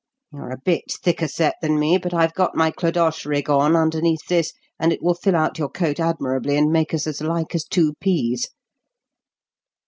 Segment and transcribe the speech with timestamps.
[0.31, 4.25] You're a bit thicker set than me, but I've got my Clodoche rig on underneath
[4.29, 7.65] this, and it will fill out your coat admirably and make us as like as
[7.65, 8.49] two peas.